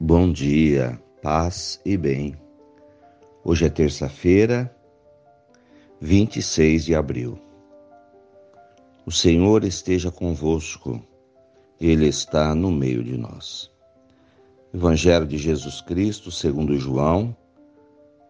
Bom 0.00 0.32
dia, 0.32 1.00
paz 1.22 1.80
e 1.84 1.96
bem. 1.96 2.34
Hoje 3.44 3.64
é 3.64 3.70
terça-feira, 3.70 4.74
26 6.00 6.84
de 6.84 6.96
abril. 6.96 7.38
O 9.06 9.12
Senhor 9.12 9.62
esteja 9.62 10.10
convosco, 10.10 11.00
Ele 11.80 12.08
está 12.08 12.56
no 12.56 12.72
meio 12.72 13.04
de 13.04 13.16
nós. 13.16 13.70
Evangelho 14.74 15.28
de 15.28 15.38
Jesus 15.38 15.80
Cristo, 15.80 16.28
segundo 16.28 16.76
João, 16.76 17.34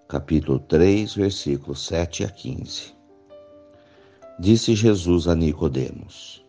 capítulo 0.06 0.58
3, 0.58 1.14
versículos 1.14 1.86
7 1.86 2.24
a 2.24 2.28
15. 2.28 2.94
Disse 4.38 4.74
Jesus 4.74 5.26
a 5.26 5.34
Nicodemos: 5.34 6.44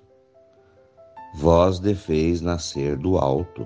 Vós 1.35 1.79
deveis 1.79 2.41
nascer 2.41 2.97
do 2.97 3.17
alto. 3.17 3.65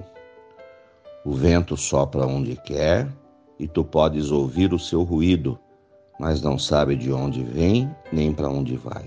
O 1.26 1.34
vento 1.34 1.76
sopra 1.76 2.26
onde 2.26 2.55
quer 2.55 3.08
e 3.60 3.68
tu 3.68 3.84
podes 3.84 4.32
ouvir 4.32 4.73
o 4.73 4.80
seu 4.80 5.04
ruído, 5.04 5.60
mas 6.20 6.41
não 6.41 6.58
sabe 6.58 6.96
de 6.96 7.12
onde 7.12 7.44
vem 7.44 7.94
nem 8.12 8.34
para 8.34 8.50
onde 8.50 8.77
vai. 8.77 9.05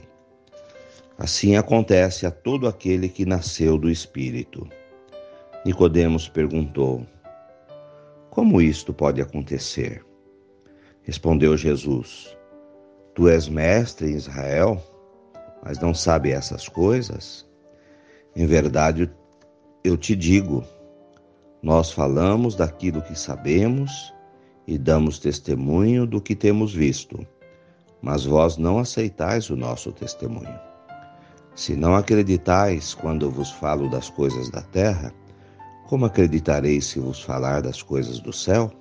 Assim 1.19 1.57
acontece 1.57 2.27
a 2.27 2.31
todo 2.31 2.69
aquele 2.69 3.09
que 3.09 3.25
nasceu 3.25 3.79
do 3.79 3.89
Espírito. 3.89 4.69
Nicodemos 5.65 6.29
perguntou: 6.29 7.07
Como 8.29 8.61
isto 8.61 8.93
pode 8.93 9.21
acontecer? 9.21 10.05
Respondeu 11.03 11.57
Jesus: 11.57 12.37
Tu 13.15 13.29
és 13.29 13.49
mestre 13.49 14.11
em 14.11 14.15
Israel, 14.15 14.83
mas 15.65 15.79
não 15.79 15.95
sabe 15.95 16.31
essas 16.31 16.69
coisas? 16.69 17.49
Em 18.35 18.47
verdade, 18.47 19.11
eu 19.85 19.97
te 19.97 20.17
digo, 20.17 20.65
nós 21.63 21.93
falamos 21.93 22.57
daquilo 22.57 23.01
que 23.03 23.17
sabemos 23.17 24.13
e 24.67 24.77
damos 24.77 25.21
testemunho 25.21 26.07
do 26.07 26.21
que 26.21 26.35
temos 26.35 26.75
visto, 26.75 27.25
mas 28.03 28.25
vós 28.25 28.57
não 28.57 28.79
aceitais 28.79 29.49
o 29.49 29.57
nosso 29.57 29.93
testemunho. 29.93 30.59
Se 31.55 31.77
não 31.77 31.95
acreditais 31.95 32.95
quando 32.95 33.31
vos 33.31 33.51
falo 33.51 33.89
das 33.89 34.11
coisas 34.11 34.51
da 34.51 34.63
terra, 34.63 35.15
como 35.87 36.07
acreditareis 36.07 36.87
se 36.87 36.99
vos 36.99 37.23
falar 37.23 37.63
das 37.63 37.81
coisas 37.81 38.19
do 38.19 38.33
céu? 38.33 38.73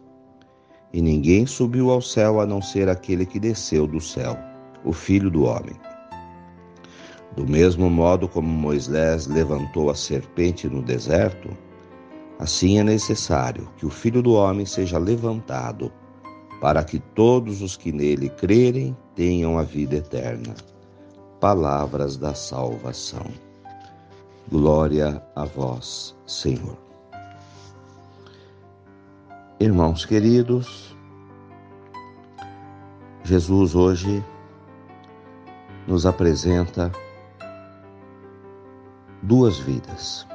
E 0.91 1.01
ninguém 1.01 1.45
subiu 1.45 1.91
ao 1.91 2.01
céu 2.01 2.41
a 2.41 2.45
não 2.45 2.61
ser 2.61 2.89
aquele 2.89 3.25
que 3.25 3.39
desceu 3.39 3.85
do 3.85 4.01
céu, 4.01 4.37
o 4.83 4.91
Filho 4.91 5.29
do 5.29 5.43
Homem. 5.43 5.75
Do 7.35 7.47
mesmo 7.47 7.89
modo 7.89 8.27
como 8.27 8.47
Moisés 8.47 9.27
levantou 9.27 9.89
a 9.89 9.95
serpente 9.95 10.67
no 10.67 10.81
deserto, 10.81 11.55
Assim 12.41 12.79
é 12.79 12.83
necessário 12.83 13.69
que 13.77 13.85
o 13.85 13.89
Filho 13.91 14.19
do 14.19 14.33
Homem 14.33 14.65
seja 14.65 14.97
levantado, 14.97 15.91
para 16.59 16.83
que 16.83 16.97
todos 16.97 17.61
os 17.61 17.77
que 17.77 17.91
nele 17.91 18.29
crerem 18.29 18.97
tenham 19.13 19.59
a 19.59 19.63
vida 19.63 19.97
eterna. 19.97 20.55
Palavras 21.39 22.17
da 22.17 22.33
salvação. 22.33 23.27
Glória 24.51 25.23
a 25.35 25.45
vós, 25.45 26.17
Senhor. 26.25 26.75
Irmãos 29.59 30.03
queridos, 30.03 30.97
Jesus 33.23 33.75
hoje 33.75 34.25
nos 35.87 36.07
apresenta 36.07 36.91
duas 39.21 39.59
vidas. 39.59 40.27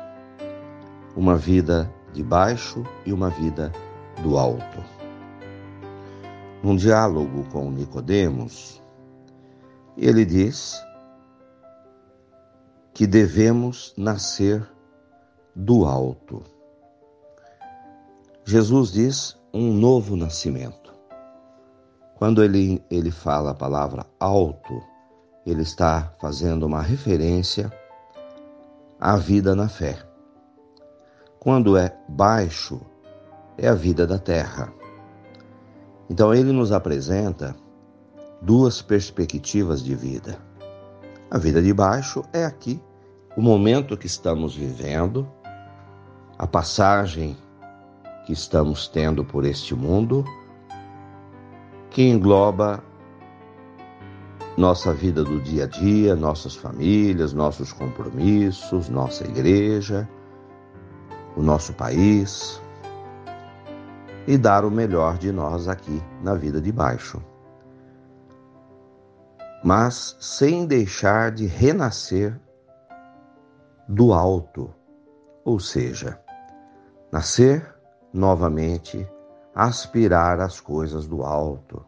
Uma 1.17 1.35
vida 1.35 1.93
de 2.17 2.23
baixo 2.23 2.83
e 3.05 3.13
uma 3.13 3.29
vida 3.29 3.71
do 4.23 4.39
alto. 4.39 4.83
Num 6.63 6.75
diálogo 6.75 7.45
com 7.53 7.71
Nicodemos, 7.71 8.83
ele 9.99 10.25
diz 10.25 10.83
que 12.95 13.07
devemos 13.07 13.93
nascer 13.99 14.67
do 15.55 15.85
alto. 15.85 16.43
Jesus 18.47 18.93
diz 18.93 19.39
um 19.53 19.75
novo 19.75 20.17
nascimento. 20.17 20.95
Quando 22.15 22.43
ele, 22.43 22.83
ele 22.91 23.11
fala 23.11 23.51
a 23.51 23.55
palavra 23.55 24.07
alto, 24.19 24.83
ele 25.45 25.61
está 25.61 26.15
fazendo 26.19 26.65
uma 26.65 26.81
referência 26.81 27.71
à 28.99 29.19
vida 29.19 29.55
na 29.55 29.69
fé. 29.69 30.16
Quando 31.47 31.77
é 31.77 31.97
baixo, 32.09 32.81
é 33.57 33.69
a 33.69 33.73
vida 33.73 34.05
da 34.05 34.19
terra. 34.19 34.73
Então 36.11 36.35
ele 36.35 36.51
nos 36.51 36.73
apresenta 36.73 37.55
duas 38.43 38.83
perspectivas 38.83 39.81
de 39.81 39.95
vida. 39.95 40.41
A 41.31 41.39
vida 41.39 41.63
de 41.63 41.73
baixo 41.73 42.25
é 42.33 42.45
aqui, 42.45 42.83
o 43.37 43.41
momento 43.41 43.97
que 43.97 44.09
estamos 44.09 44.57
vivendo, 44.57 45.25
a 46.37 46.49
passagem 46.49 47.37
que 48.27 48.33
estamos 48.33 48.89
tendo 48.89 49.25
por 49.25 49.45
este 49.45 49.73
mundo, 49.73 50.25
que 51.91 52.03
engloba 52.03 52.83
nossa 54.59 54.93
vida 54.93 55.23
do 55.23 55.41
dia 55.41 55.63
a 55.63 55.69
dia, 55.69 56.17
nossas 56.17 56.57
famílias, 56.57 57.33
nossos 57.33 57.73
compromissos, 57.73 58.89
nossa 58.89 59.25
igreja, 59.25 60.09
o 61.37 61.43
nosso 61.43 61.75
país 61.75 62.61
e 64.27 64.37
dar 64.37 64.65
o 64.65 64.71
melhor 64.71 65.19
de 65.19 65.31
nós 65.31 65.69
aqui 65.69 66.03
na 66.23 66.35
vida 66.35 66.61
de 66.61 66.73
baixo. 66.73 67.23
Mas 69.63 70.17
sem 70.21 70.67
deixar 70.67 71.31
de 71.31 71.47
renascer 71.47 72.41
do 73.89 74.13
alto, 74.13 74.75
ou 75.45 75.61
seja, 75.61 76.21
nascer 77.13 77.75
novamente, 78.13 79.09
aspirar 79.55 80.41
às 80.41 80.61
coisas 80.61 81.07
do 81.07 81.23
alto. 81.23 81.85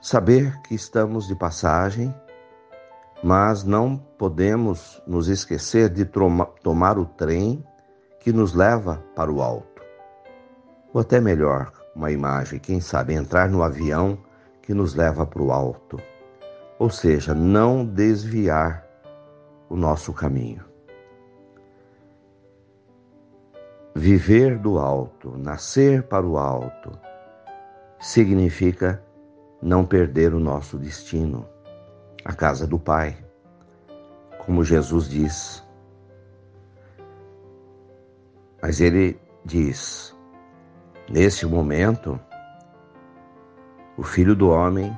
Saber 0.00 0.60
que 0.62 0.74
estamos 0.74 1.26
de 1.26 1.34
passagem 1.34 2.14
mas 3.22 3.64
não 3.64 3.96
podemos 3.96 5.02
nos 5.06 5.28
esquecer 5.28 5.90
de 5.90 6.04
tomar 6.04 6.98
o 6.98 7.04
trem 7.04 7.64
que 8.20 8.32
nos 8.32 8.54
leva 8.54 9.02
para 9.14 9.30
o 9.30 9.42
alto. 9.42 9.82
Ou 10.92 11.00
até 11.00 11.20
melhor, 11.20 11.72
uma 11.94 12.10
imagem, 12.10 12.58
quem 12.58 12.80
sabe, 12.80 13.14
entrar 13.14 13.48
no 13.48 13.62
avião 13.62 14.18
que 14.62 14.72
nos 14.72 14.94
leva 14.94 15.26
para 15.26 15.42
o 15.42 15.52
alto. 15.52 16.00
Ou 16.78 16.90
seja, 16.90 17.34
não 17.34 17.84
desviar 17.84 18.86
o 19.68 19.76
nosso 19.76 20.12
caminho. 20.12 20.64
Viver 23.94 24.58
do 24.58 24.78
alto, 24.78 25.36
nascer 25.36 26.04
para 26.04 26.26
o 26.26 26.38
alto, 26.38 26.98
significa 27.98 29.02
não 29.60 29.84
perder 29.84 30.32
o 30.32 30.40
nosso 30.40 30.78
destino 30.78 31.46
a 32.24 32.32
casa 32.32 32.66
do 32.66 32.78
Pai, 32.78 33.16
como 34.44 34.64
Jesus 34.64 35.08
diz. 35.08 35.64
Mas 38.62 38.80
ele 38.80 39.20
diz: 39.44 40.16
nesse 41.08 41.46
momento, 41.46 42.20
o 43.96 44.02
filho 44.02 44.34
do 44.34 44.48
homem 44.50 44.96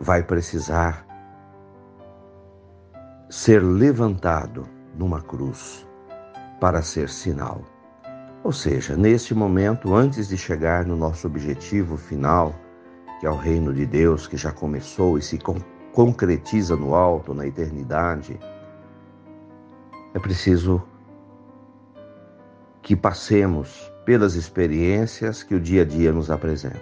vai 0.00 0.22
precisar 0.22 1.06
ser 3.28 3.62
levantado 3.62 4.68
numa 4.96 5.20
cruz 5.20 5.86
para 6.60 6.82
ser 6.82 7.08
sinal. 7.08 7.62
Ou 8.44 8.52
seja, 8.52 8.96
nesse 8.96 9.34
momento, 9.34 9.94
antes 9.94 10.28
de 10.28 10.36
chegar 10.36 10.84
no 10.84 10.96
nosso 10.96 11.26
objetivo 11.26 11.96
final, 11.96 12.54
que 13.20 13.26
é 13.26 13.30
o 13.30 13.36
reino 13.36 13.72
de 13.72 13.86
Deus 13.86 14.26
que 14.26 14.36
já 14.36 14.52
começou 14.52 15.18
e 15.18 15.22
se 15.22 15.38
concretiza 15.92 16.76
no 16.76 16.94
alto, 16.94 17.32
na 17.32 17.46
eternidade, 17.46 18.38
é 20.14 20.18
preciso 20.18 20.82
que 22.82 22.94
passemos 22.94 23.92
pelas 24.04 24.34
experiências 24.34 25.42
que 25.42 25.54
o 25.54 25.60
dia 25.60 25.82
a 25.82 25.84
dia 25.84 26.12
nos 26.12 26.30
apresenta, 26.30 26.80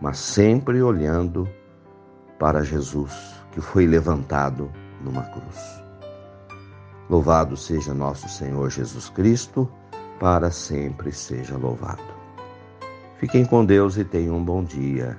mas 0.00 0.18
sempre 0.18 0.82
olhando 0.82 1.48
para 2.38 2.64
Jesus, 2.64 3.12
que 3.52 3.60
foi 3.60 3.86
levantado 3.86 4.70
numa 5.02 5.22
cruz. 5.22 5.82
Louvado 7.08 7.56
seja 7.56 7.94
nosso 7.94 8.28
Senhor 8.28 8.70
Jesus 8.70 9.08
Cristo, 9.08 9.70
para 10.18 10.50
sempre 10.50 11.12
seja 11.12 11.56
louvado. 11.56 12.02
Fiquem 13.16 13.44
com 13.44 13.64
Deus 13.64 13.96
e 13.96 14.04
tenham 14.04 14.36
um 14.36 14.44
bom 14.44 14.62
dia. 14.64 15.18